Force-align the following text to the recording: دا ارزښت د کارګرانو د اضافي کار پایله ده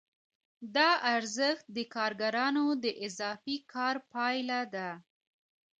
دا 0.75 0.89
ارزښت 1.13 1.65
د 1.75 1.77
کارګرانو 1.95 2.65
د 2.83 2.85
اضافي 3.05 3.57
کار 3.73 3.95
پایله 4.11 4.61
ده 4.73 4.89